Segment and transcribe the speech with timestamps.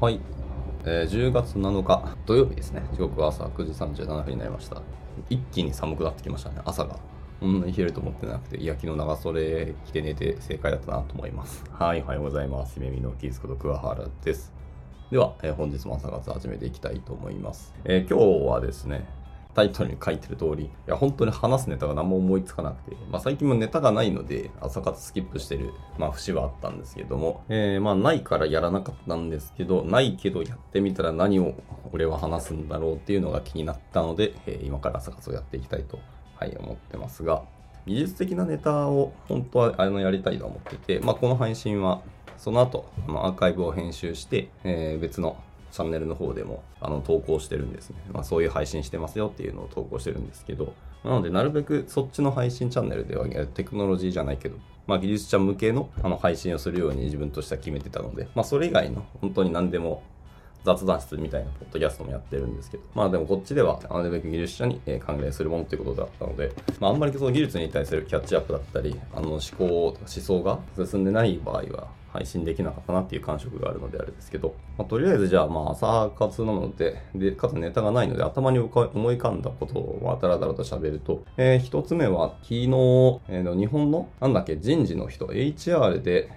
[0.00, 0.20] はい、
[0.84, 2.82] えー10月7日土曜日ですね。
[2.92, 4.82] 時刻は朝9時37分になりました。
[5.30, 6.60] 一気に寒くなってきましたね。
[6.64, 6.98] 朝が。
[7.40, 11.64] こんなに冷えると思ってなくていや昨日長袖着て寝て正解だったなと思います。
[11.70, 12.78] はいおはようございます。
[12.80, 14.52] 夢見のキースこと桑原です。
[15.10, 19.06] では、えー本日も朝活始めていきたいと思います、えー今日はですね
[19.54, 31.54] タイトルに書いてる通り、いや、本当に話すネタが何も思いつかなくて、まあ最近もネタがないので、朝活スキップしてる、まあ節はあったんですけども、えー、まあないからやらなかったんですけど、ないけどやってみたら何を
[31.92, 35.98] 俺は話すんだろうっていうのが気になったので、えー今から朝活をやっていきたいと、
[36.36, 37.42] はい、思ってますが、
[37.86, 42.02] 技術的なネタを本当はあのやりたいと思ってて、まあこの配信は
[42.38, 45.36] その後、ま、アーカイブを編集して、えー別の
[45.74, 47.96] チャンネルの方でもあの投稿してるんですね。
[48.12, 60.04] まあ、そういう配信してますよっていうのを投稿してるんですけど、なので、なるべくそっちの配信チャンネルではテクノロジーじゃないけど、まあ、技術者向けのあの配信をするように自分としては決めてたので、まあ、それ以外の本当に何でも
[60.64, 82.66] 雑談室みたいなポッドキャストもやってるんですけど、まあでもこっちではなるべく技術者に関連するものということだったので、まああんまりその技術に対するキャッチアップだったり、あの思考、思想が進んでない場合は配信できなかったなっていう感触があるのであれですけど、まあ、とりあえずじゃあまあ朝活なので、で、かつネタがないので頭に思い浮かんだことをダラダラと喋ると、えー一つ目は昨日、
[83.28, 86.30] えー日本のなんだっけ人事の人、HR で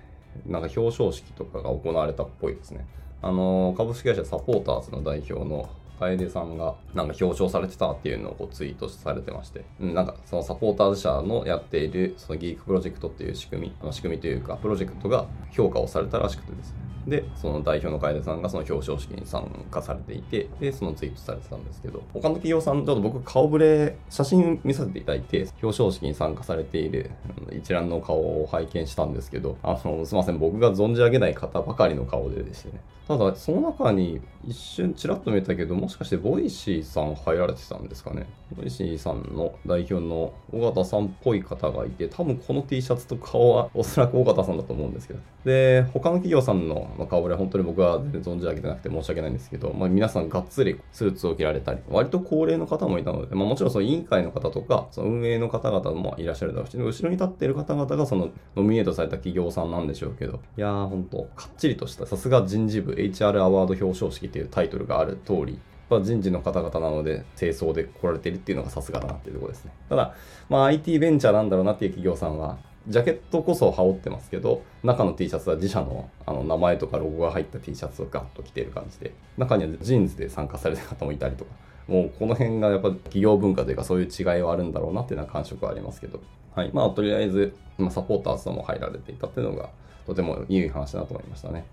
[0.45, 2.85] なんか表彰式とかが行われたっぽいですね。
[3.21, 16.87] あの株式会社サポーターズの代表の楓さんがなんか表彰されてたっていうのをこうツイートされてまして、うんなんかそのサポーター社のやっているそのギークプロジェクトっていう仕組み、あ仕組みというかプロジェクトが評価をされたらしくてですね。
[17.07, 27.11] で、その代表の楓さんがその表彰式に参加されていて、で、そのツイートされてたんですけど、他の企業さん、ちょっと僕顔ぶれ、写真見させていただいて、表彰式に参加されている
[27.57, 32.81] 一覧の顔を拝見したんですけど、あの、すいません、僕が存じ上げない方ばかりの顔ででしてね。
[33.07, 38.25] ただ、その中に一瞬ちらっと見えたけど、もしかして Voicy さん入られてたんですかね？
[38.53, 45.21] Voicy さんの代表の緒方さんっぽい方がいて、多分この T シャツと顔はおそらく緒方さんだと思うんですけど。
[45.45, 65.59] で、他の企業さんの顔ぶれは本当に僕は存じ上げてなくて申し訳ないんですけど、まあ皆さんがっつりスーツを着られたり、割と高齢の方もいたので、まあもちろんその委員会の方とか、その運営の方々もいらっしゃるだろうし、後ろに立っている方々がそのノミネートされた企業さんなんでしょうけど、いやー本当かっちりとした、さすが人事部 HR アワード表彰式っていうタイトルがある通り、
[65.89, 69.71] まあ人事の方々なので、清掃で来られてるっていうのがさすがだなっていうところですね。
[69.89, 70.13] ただ、
[70.49, 81.51] まあ IT ベンチャーなんだろうなっていう企業さんは、ジャケットこそ羽織ってますけど、中の T シャツは自社のあの名前とかロゴが入った T シャツをガッと着ている感じで、中にはジーンズで参加された方もいたりとか、
[81.87, 86.21] もうこの辺がやっぱ企業文化というかそういう違いはあるんだろうなっていうのは感触はありますけど、
[86.55, 86.71] はい。
[86.73, 89.69] まあとりあえず、ま、サポーターズとも入られていたっていうのが、
[90.05, 91.65] とてもいい話だと思いましたね。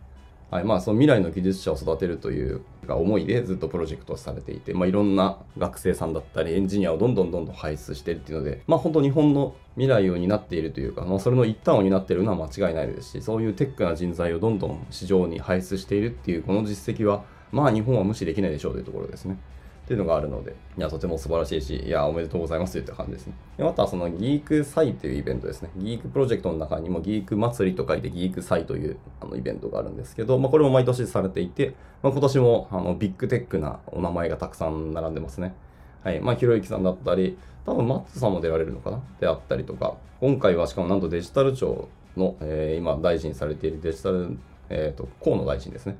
[0.51, 19.39] はい、まあその未来の技術者を育てるという思いでずっとプロジェクトされていて、まあ、いろんな学生さんだったりエンジニアをどんどんどんどん輩出してるっていうので、まあ本当日本の未来を担っているというか、まあ、それの一端を担ってるのは間違いないですし、そういうテックな人材をどんどん市場に輩出しているっていうこの実績は、まあ日本は無視できないでしょうというところですね。
[19.85, 23.35] っていうのがあるので、いや、とても素晴らしいし、いや、おめでとうございますといった感じですね。
[23.59, 25.71] でまた、そのギーク祭というイベントですね。
[25.77, 35.55] ギークプロジェクトの中にもギーク祭りと書いてギーク祭というあのイベントがあるんですけど、まあ、これも毎年されていて、まあ、今年もあのビッグテックなお名前がたくさん並んでますね。
[36.03, 36.21] はい。
[36.21, 37.37] まあ、ひろゆきさんだったり、
[37.67, 39.03] 多分マッツさんも出られるのかな？
[39.21, 44.39] であったりとか、今回はしかもなんとデジタル庁の、えー今大臣されているデジタル、
[44.71, 45.97] えっ、と、河野大臣ですね。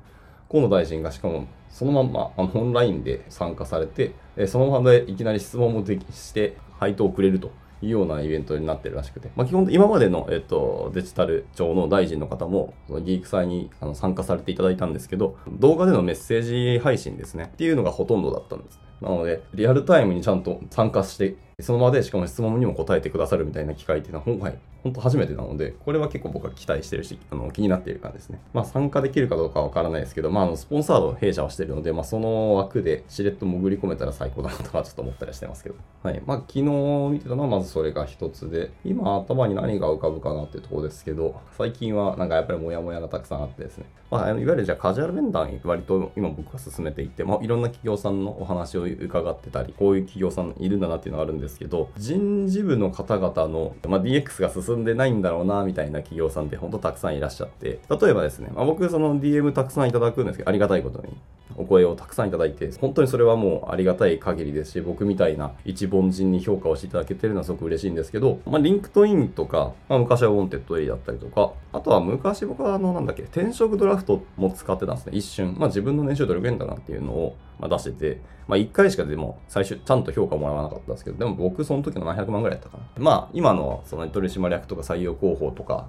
[0.55, 7.51] 河野大臣がしかもそのまんまあのオンラインで参加されて、えそのままでいきなり質問もできして回答をくれると
[7.81, 17.49] いうようなイベントになってるらしくて、まあ、基本今までの、えっと、デジタル庁の大臣の方もそのギーク祭にあの参加されていただいたんですけど動画でのメッセージ配信ですね。
[17.53, 18.79] っていうのがほとんどだったんです。
[19.01, 28.39] なのでリアルタイムにちゃんと参加してその場でしかも質問にも答えてくださるみたいな機会っていうのは今回本当初めてなので、これは結構僕は期待してるし、あの気になっている感じですね。
[28.53, 35.75] まあ参加できるかどうかわからないですけど、まああのスポンサード弊社はしてるので、まあその枠でしれっと潜り込めたら最高だなとはちょっと思ったりしてますけど。
[36.03, 36.21] はい。
[36.23, 43.85] まあ昨日見てたのはまずそれが一つで、今頭に何が浮かぶかなっていうところですけど、最近はなんかやっぱりモヤモヤがたくさんあってですね。
[44.11, 61.15] まあいわゆるじゃあカジュアル面談割と今僕が進めていて、まあいろんな企業さんのお話を伺ってたり、こういう企業さんいるんだなっていうのがあるんでですけど、人事部の方々の、まあ、DX が進んでないんだろうな、みたいな企業さんってほんとたくさんいらっしゃって、例えばですね、まあ、僕その DM たくさんいただくんですけど、ありがたいことに。
[61.57, 75.55] お声をたくさんいただいて、本当にそれはもうありがたい限りですし、僕みたいな一凡人に評価をしていただけてるのはすごく嬉しいんですけど、まあ、 LinkedIn とか、まあ、昔はウォンテッド A だったりとか、あとは昔僕はあの、なんだっけ、転職ドラフトも使ってたんですね、一瞬。
[75.57, 82.83] まあ、自分の年収どれぐらいだなっていうのを、まあ、出してて、まあ、1回しかでも最初ちゃんと評価もらわなかったんですけど、でも僕その時の700万ぐらいだったかな。
[82.97, 85.87] まあ、今のその取締役とか採用広報とか、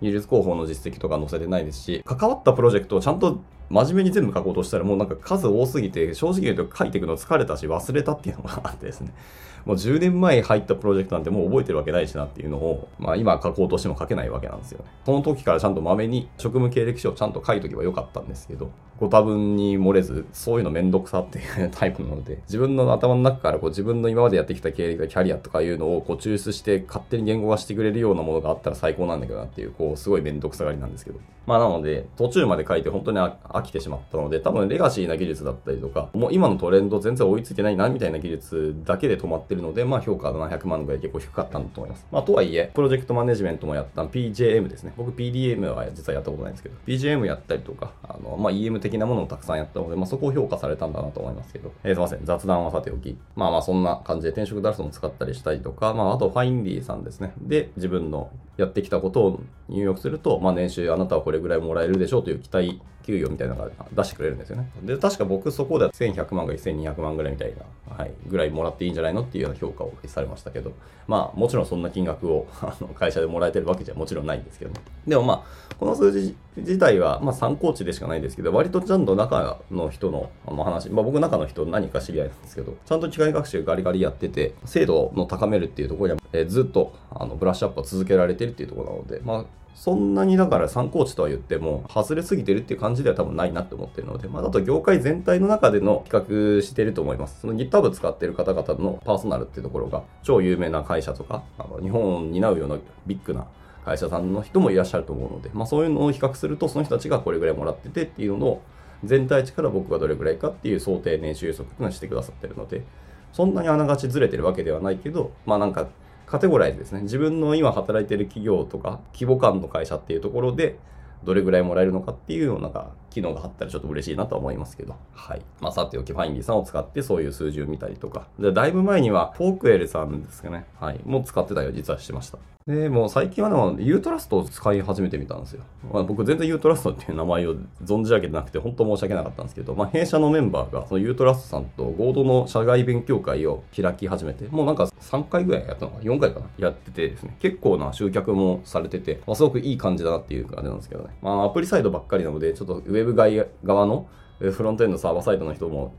[0.00, 9.12] 技術広報の実績とか載せてないですし、関わったプロジェクトをちゃんと真面目に全部書こうとしたらもうなんか数多すぎて、正直言うと書いていくの疲れたし忘れたっていうのがあってですね。
[9.64, 14.86] もう10年前入ったプロジェクトなんてもう覚えてるわけないしなっていうのを、まあ今書こうとしても書けないわけなんですよね。
[15.06, 31.18] その時からちゃんとまめに職務経歴書をちゃんと書いとけばよかったんですけど、ご多分に漏れず、そういうのめんどくさっていうタイプなので、自分の頭の中からこう自分の今までやってきた経歴やキャリアとかいうのをこう抽出して勝手に言語化してくれるようなものがあったら最高なんだけどなっていう、こうすごいめんどくさがりなんですけど。
[31.46, 42.06] まあなので、途中まで書いて本当に飽きてしまったので、多分レガシーな技術だったりとか、もう今のトレンド全然追いついてないなみたいな技術だけで止まってるので、まあ評価は700万ぐらい結構低かったんだと思います。
[42.10, 44.92] まあとはいえ、プロジェクトマネジメントもやった PJM ですね。
[44.96, 52.20] 僕 PDM は実はやったことないんですけど、PJM やったりとか、あの、まあ EM 的なものをたくさんやったので、まあそこを評価されたんだなと思いますけど、えー、すいません。
[52.24, 53.16] 雑談はさておき。
[53.36, 57.32] まあまあそんな感じで転職ダルスも使ったりしたりとか、まああとファインディーさんですね。
[57.40, 64.70] で、自分のやってきたことを入力すると、まあ年収あなたはこれぐらいもらえるでしょうという期待給与みたいなのが出してくれるんですよね。
[64.82, 70.72] で、確か僕そこでは1100万が1200万ぐらいみたいな、はい、ぐらいもらっていいんじゃないのっていうような評価をされましたけど、
[71.06, 89.44] まあもちろんそんな金額をあの会社でもらえてるわけじゃもちろんないんですけど、ね、でもまあ、この数字自体はまあ参考値でしかないですけど、割とちゃんと中の人のあの話、まあ僕中の人何か知り合いなんですけど、ちゃんと機械学習ガリガリやってて、精度の高めるっていうところには、えー、ずっとあのブラッシュアップを続けられてるっていうところなので、まあ
[89.74, 97.40] そんなにだから参考値とは言っても、外れすぎてるっていう感じでは多分ないなって思ってるので、まあ、あと業界全体の中での比較してると思います。
[97.40, 102.76] その GitHub 使ってる方々のパーソナルっていうところが、超有名な会社とか、あの日本を担うような
[103.06, 103.46] ビッグな
[103.84, 108.62] 会社さんの人もいらっしゃると思うので、まあ、そういうのを比較すると、その人たちがこれぐらいもらっててっていうのを、
[109.04, 112.84] 全体値から僕がどれぐらいかっていう想定年収予測っていうのをしてくださってるので、
[113.32, 115.88] そんなにあながちずれてるわけではないけど、まあなんか
[116.32, 117.02] カテゴライズですね。
[117.02, 120.78] 自分の今働いてる企業とか、規模感の会社っていうところで、
[121.24, 122.70] どれぐらいもらえるのかっていうような
[123.10, 124.96] 機能があったらちょっと嬉しいなとは思いますけど。
[125.12, 125.42] はい。
[125.60, 128.28] まあ、さておき、ファインディさんを使ってそういう数字を見たりとか。
[128.38, 130.64] で、だいぶ前には、フォークエルさんですかね。
[130.80, 131.00] はい。
[131.04, 132.38] もう使ってたよ、実はしてました。
[132.66, 135.64] で、も最近はでも、ユートラストを使い始めてみたんですよ。
[135.92, 151.10] まあ、僕全然ユートラストっていう名前を存じ上げてなくて、本当申し訳なかったんですけど、まあ、弊社のメンバーが、そのユートラストさんと合同の社外勉強会を開き始めて、もうなんか3回ぐらいやったのか ?4 回かなやっててですね、結構な集客もされてて、まあ、すごくいい感じだなっていう感じなんですけどね。
[151.20, 154.06] まあ、アプリサイドばっかりなので、ちょっとウェブ外側の
[154.38, 155.94] フロントエンドサーバーサイドの人も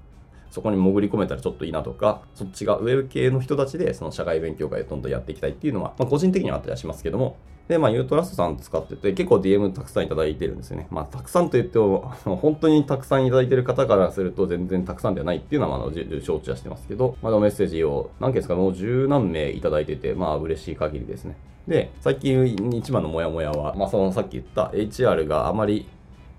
[0.53, 10.85] そこに潜り込めたらちょっといいなとか、そっちがウェブ系の人たちでその社会勉強会をどんどんやっていきたいっていうのは、まあ、個人的にはあったりはしますけども、で、まあ、ユートラストさん使ってて、結構 DM たくさんいただいてるんですよね。
[10.91, 15.89] まあ、たくさんと言っても、本当にたくさんいただいてる方からすると全然たくさんではないっていうのは、まあ、
[16.21, 21.35] 承知はしてますけど、まだメッセージを何件ですか、もう十何名いただいてて、まあ、嬉しい限りですね。
[21.67, 22.45] で、最近
[22.75, 25.87] 一番のモヤモヤは、まあ、そのさっき言った HR があまり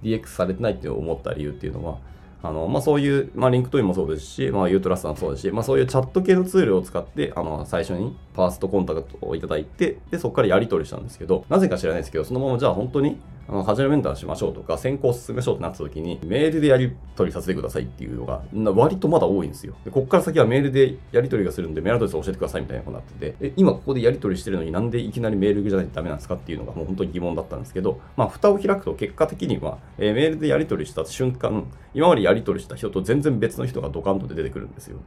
[0.02, 1.98] DX されてないって思った理由っていうのは、
[2.44, 19.74] あの、まあ、そういう、まあ、 LinkedIn もそうですし、まあ、 YOUTRUST もそうですし、まあ、そういうチャット系のツールを使って、あの、最初にファーストコンタクトをいただいて、で、そこからやり取りしたんですけど、なぜか知らないですけど、そのままじゃあ本当に、あの、初めメンターしましょうとか、選考進めましょうってなった時に、メールでやり取りさせてくださいっていうのが、割とまだ多いんですよ。
[19.84, 34.98] で、こっから先はメールでやり取りがするんで、メールアドレスを教えてくださいみたいなことになってて、え、今ここでやり取りしてるのになんでいきなりメールじゃないとダメなんですかっていうのがもう本当に疑問だったんですけど、まあ、蓋を開くと結果的には、えー、メールでやり取りした瞬間、今までやりり取りした人と全然別の人がドカンと出てくるんですよ。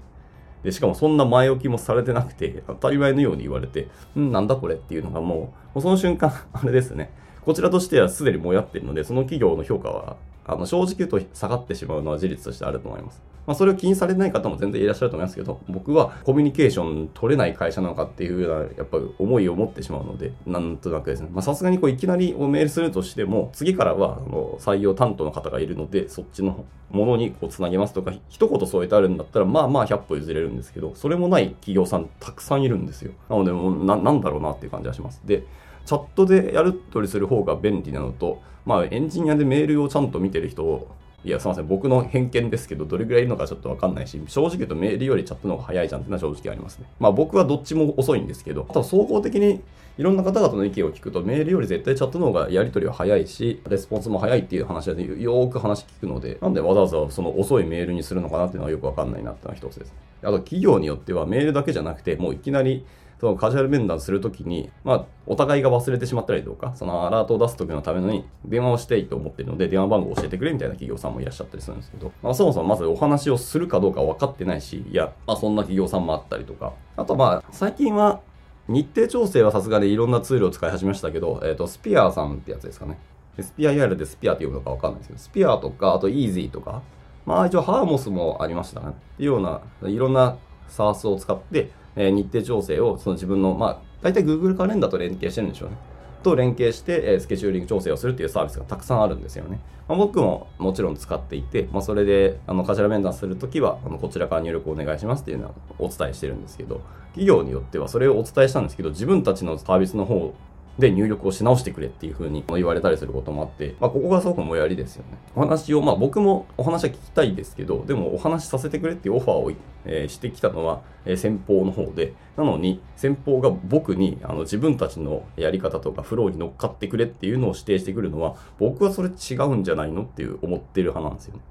[0.63, 7.11] で、しかもそんな前置きもされてなくて、当たり前のように言われて、んなんだこれっていうのがもう、もうその瞬間、 あれですね。
[7.45, 13.21] こちらとしてはすでにもやってるので、その企業の評価は、あの正直言うと下がってしまうのは事実としてあると思います。
[13.47, 21.29] まあ、それを気にされない方も全然いらっしゃると思いますけど、僕はコミュニケーション取れない会社なのかっていうような、やっぱ思いを持ってしまうので、なんとなくですね。
[21.31, 33.13] まあさすがにこういきなりメールするとしても、次からはあの採用担当の方がいるので、そっちのものにこうつなげますとか、一言添えてあるんだったら、まあまあ100歩譲れるんですけど、それもない企業さんたくさんいるんですよ。
[33.29, 35.21] なので、もうなんだろうなっていう感じがします。
[35.23, 35.45] で、
[35.85, 40.85] チャットでやる取りする方が便利なのと、まあ、エンジニアでメールをちゃんと見てる人
[41.27, 46.85] いや、すみません、僕の偏見ですけど、どれぐらいいるのかちょっとわかんないし、正直言うとメールよりチャットの方が早いじゃんっていうのは正直ありますね。
[46.99, 49.61] まあ僕はどっちも遅いんですけど、あと総合的に
[49.97, 59.93] いろんな方々の意見を聞くと、メールより絶対チャットの方がやり取りは早いし、レスポンスも早いっていう話でよーく話聞くので、なんでわざわざその遅いメールにするのかなっていうのはよくわかんないなっていうのは一つです。
[60.23, 62.85] あと企業によってはメールだけじゃなくて、もういきなり
[63.19, 78.21] そのカジュアル面談するときに、まあ、お互いが忘れてしまったりとか、そのアラートを出すときのために電話をしていいと思ってるので、電話番号を教えてくれみたいな企業さんもいらっしゃったりするんですけど、まあ、そもそもまずお話をするかどうか分かってないし、いや、まあ、そんな企業さんもあったりとか、あとまあ、最近は
[78.67, 82.99] 日程調整はさすがにいろんなツールを使い始めましたけど、えっ、ー、と、スピアーさんってやつですかね。
[83.39, 86.81] スピア IR でスピアーって呼ぶのかわかんないですけど、スピアーとか、あとイージーとか、
[87.25, 88.87] まあ一応ハーモスもありましたね。
[88.89, 90.37] っていうような、いろんな
[90.69, 95.75] SARS を使って、え、日程調整をその自分の、まあ、大体 Google カレンダーと連携してるんでしょうね。
[96.23, 99.59] と連携して、えスケジューリング調整をするっていうサービスがたくさんあるんですよね。
[99.87, 110.33] まあ、僕ももちろん使っていて、まあ、それであのカジュアル面談するときはあのこちらから入力をお願いしますっていうのはお伝えしてるんですけど、企業によってはそれをお伝えしたんですけど、自分たちのサービスの方
[110.79, 115.17] で入力をし直してくれっていう風に言われたりすることもあって、まあ、ここがすごくもやりですよね。
[115.35, 119.51] お話を、まあ僕もお話は聞きたいですけど、でもお話しさせてくれっていうオファーを、
[119.85, 131.41] えー、してきたのは、えー、先方の方で、なのに先方が僕にあの自分たちのやり方とかフローに乗っかってくれっていうのを指定してくるのは、僕はそれ違うんじゃないのっていう思ってる派なんですよね。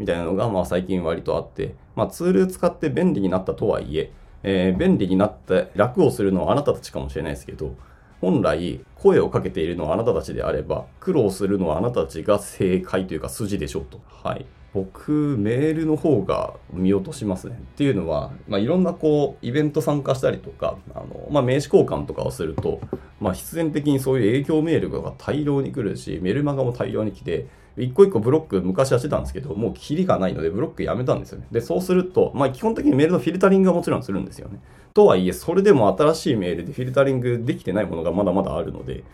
[0.00, 4.10] みたいなのが、まあ最近割とあって、まあツール使って便利になったとはいえ、
[4.42, 7.74] えー、便利になって楽をするのはあなたたちかもしれないですけど、
[8.20, 14.00] 本来声をかけているのはあなたたちであれば苦労するのはあなたたちが正解というか筋でしょうと。
[14.10, 14.46] はい。
[14.76, 17.56] 僕、メールの方が見落としますね。
[17.58, 22.80] っていうのは、まあ、いろんなこう、イベント参加したりとか、あの、まあ、名刺交換とかをすると、
[23.18, 27.46] まあ、必然的にそういう影響メールが大量に来るし、メルマガも大量に来て、
[27.76, 31.46] 一個一個ブロック昔はしてたんですけど、もうキリがないのでブロックやめたんですよね。
[31.50, 34.60] で、そうすると、まあ基本的にメールのフィルタリングはもちろんするんですよね。
[34.94, 39.04] とはいえ、それでも新しいメールでフィルタリングできてないものがまだまだあるので、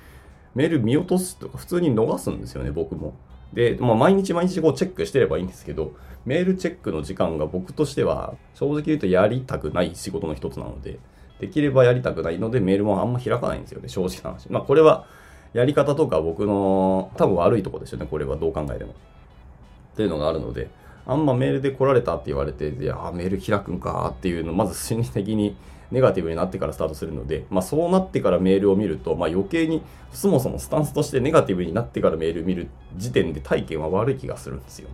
[0.54, 3.14] メール見落とすとか普通に逃すんですよね、僕も。
[3.52, 10.98] で、まあ、毎日毎日こうチェックしてればいいんですけど、メールチェックの時間が僕としては、正直言うとやりたくない仕事の一つなので、
[11.40, 14.48] できればやりたくないのでメールもあんま開かないんですよね、正直な話。
[14.50, 15.06] まあこれは
[15.52, 18.92] やり方とか僕の多分悪いとこですよね、これはどう考えても。
[18.92, 20.70] っていうのがあるので、
[21.06, 25.56] あんまメールで来られたって言われて、いや、メール開くんかっていうの、まず心理的に
[25.90, 34.88] ネガティブになってからスタートするので、まあ、そうなってからメールを見ると、まあ、余計にそもそもスタンスとしてネガティブになってからメール見る時点で体験は悪い気がするんですよ。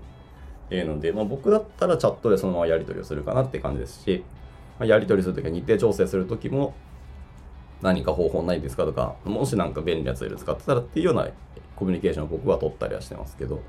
[0.71, 4.25] えー、ので、まあ、僕だったらチャットでそのままやり取りをするかなって感じですし、
[4.81, 6.75] まあ、やり取りするときは日程調整するときも
[7.83, 11.29] 何か方法ないですかとか、もしなんか便利なツール使ってたらっていうような
[11.77, 13.61] コミュニケーションを僕は取ったりはしてますけど、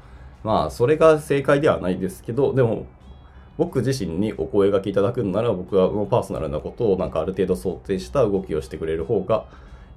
[0.44, 2.86] まあ、それが正解ではないですけど、でも、
[3.58, 9.48] 僕自身にお声がけいただくんなら僕はパーソナルなことをなんかある程度想定した動きをしてくれる方が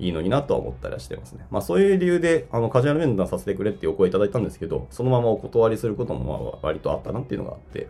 [0.00, 1.46] いいのになとは思ったりはしてますね。
[1.48, 7.86] まあそういう理由であのカジュアル面談させてくれっていうお声いただいたんですけど、そのままお断りすることもまあ割とあったなっていうのがあって、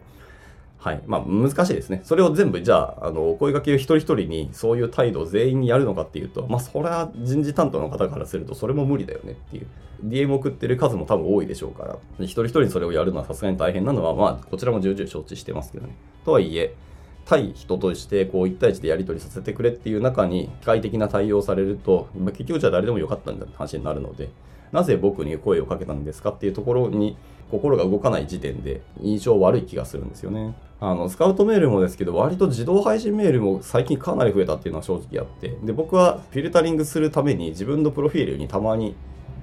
[0.83, 1.03] はい。
[1.07, 2.01] まあ、難しいですね。
[2.03, 9.67] それを全部、じゃあ、あの、お声掛けを一人一人に、そういう態度を全員にやるのかっていうと、まあ、それは人事担当の方からすると、それも無理だよねっていう。
[10.05, 15.95] DM 送ってる数も多分多いでしょうから、一人一人それをやるのはさすがに大変なのは、まあ、こちらも重々承知してますけどね。
[16.25, 16.75] とはいえ、
[17.27, 24.31] 対人として、こう、一対一でやり取りさせてくれっていう中に、機械的な対応されると、まあ、結局じゃあ誰でもよかったんだって話になるので、
[24.73, 27.17] なぜ僕に声をかけたんですかっていうところに、
[27.50, 30.55] 心が動かない時点で印象悪い気がするんですよね。
[30.81, 38.95] あの、スカウトメールもですけど、割と自動配信メールも最近かなり増えたっていうのは正直あって、で、僕はフィルタリングするために自分のプロフィールにたまに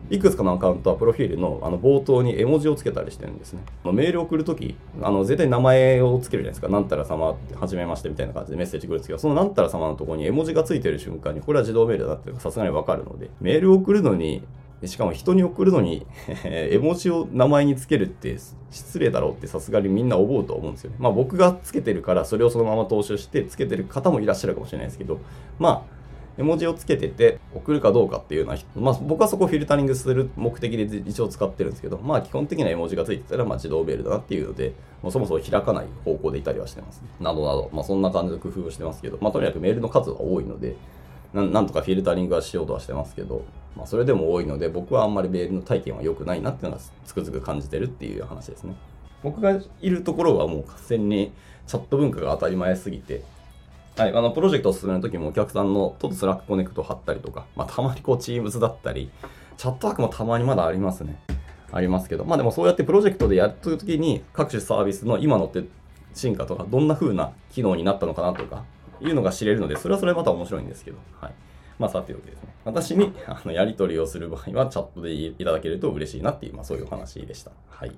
[0.09, 3.61] いくつかのアカウントはプロフィールのあの冒頭に絵文字をつけたりしてるんですね。
[3.85, 6.67] メールを送るとき、あの絶対名前をつけるじゃないですか。
[6.67, 14.41] なんたら様、はじめましてみたいな感じでメッセージ来るんですけど、そのなんたら様のところに絵文字がついてる瞬間に、これは自動メールだってさすがにわかるので、メールを送るのに
[14.85, 16.05] しかも人に送るのに
[16.45, 18.37] 絵文字を名前につけるって
[18.71, 20.97] 失礼だろうってさすがにみんな思うと思うんですよね。
[20.99, 25.19] まあ僕がつけてるからそれをそのまま踏襲してつけてる方もいらっしゃるかもしれないですけど、
[25.57, 25.99] まあ
[26.37, 34.71] 絵文字をつけてて送るかどうかっていうのは、まあ僕はそこをフィルタリングする目的で一応使ってるんですけど、まあ基本的な絵文字がついてたらまあ自動メールだなっていうので、
[35.01, 40.77] もうそもそも開かない方向でいたりはしてます、などなど、まあそんな感じの工夫をしてますけど、まあとにかくメールの数は多いので、
[41.33, 43.43] なんとかフィルタリングはしようとはしてますけど、
[43.75, 48.75] まあ、それでも多いので、僕はあんまりメールの体験は良くないなっていうのはつくづく感じてるっていう話ですね。
[49.23, 51.31] 僕がいるところはもう完全に
[51.67, 53.23] チャット文化が当たり前すぎて、
[53.97, 59.09] はい、あの、プロジェクトを進めるときもお客さんのと Slack Connect を貼ったりとか、まあ、たまにこう、Teams だったり、
[59.57, 61.21] Chatwork もたまにまだありますね。
[61.71, 65.65] ありますけど、まあでもそうやってプロジェクトでやった時に各種サービスの今のって
[66.13, 68.63] 進化とか、どんな風な機能になったのかなとか、
[69.01, 71.33] いうのが知れるので、それはそれまた面白いんですけど、はい。
[71.79, 72.49] まあさておきですね。
[72.65, 77.51] 私にあのやり取りをする場合はチャットでいただけると嬉しいなっていう、まあそういうお話でした。
[77.69, 77.91] はい。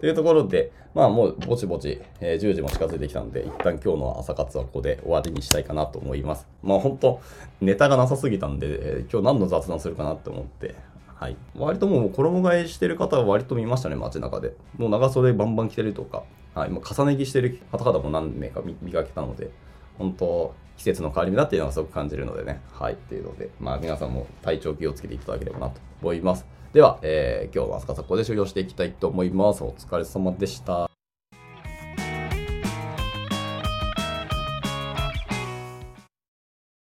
[0.00, 6.46] というところで、まあもうぼちぼち、えー10時も近づいてきたので、一旦今日の朝活はここで終わりにしたいかなと思います。
[6.62, 7.20] まあ本当
[7.60, 10.76] ネタがなさすぎたんで、えー今日何の雑談するかなって思って、
[11.16, 11.36] はい。
[11.56, 14.54] 割ともう衣替えしてる方は割と見ましたね、街中で。
[14.76, 16.22] もう長袖バンバン着てるとか、
[16.54, 16.70] はい。
[16.70, 19.50] もう重ね着してる方々も何名か見見かけたので、
[19.98, 22.60] 本当季節の変わり目だっていうのはすごく感じるのでね。
[22.72, 22.94] はい。
[22.94, 26.46] っていうので、まあ皆さんも体調気をつけていただければなと思います。
[26.72, 29.62] では、えー今日は朝活はここで終了していきたいと思います。
[29.64, 30.87] お疲れ様でした。